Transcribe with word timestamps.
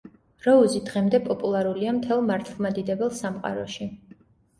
როუზი 0.43 0.79
დღემდე 0.85 1.19
პოპულარულია 1.27 1.93
მთელ 1.97 2.23
მართლმადიდებელ 2.29 3.13
სამყაროში. 3.19 3.89